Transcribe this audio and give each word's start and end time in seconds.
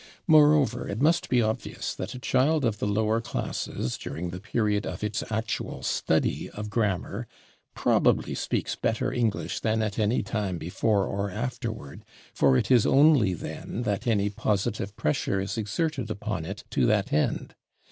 Moreover, 0.25 0.87
it 0.87 0.99
must 0.99 1.29
be 1.29 1.43
obvious 1.43 1.93
that 1.93 2.15
a 2.15 2.19
child 2.19 2.65
of 2.65 2.79
the 2.79 2.87
lower 2.87 3.21
classes, 3.21 3.99
during 3.99 4.31
the 4.31 4.39
period 4.39 4.83
of 4.87 5.03
its 5.03 5.23
actual 5.29 5.83
study 5.83 6.49
of 6.49 6.71
grammar, 6.71 7.27
probably 7.75 8.33
speaks 8.33 8.75
better 8.75 9.11
English 9.13 9.59
than 9.59 9.83
at 9.83 9.99
any 9.99 10.23
time 10.23 10.57
before 10.57 11.05
or 11.05 11.29
afterward, 11.29 12.03
for 12.33 12.57
it 12.57 12.71
is 12.71 12.87
only 12.87 13.35
then 13.35 13.83
that 13.83 14.07
any 14.07 14.31
positive 14.31 14.95
pressure 14.95 15.39
is 15.39 15.55
exerted 15.55 16.09
upon 16.09 16.45
it 16.45 16.63
to 16.71 16.87
that 16.87 17.13
end. 17.13 17.53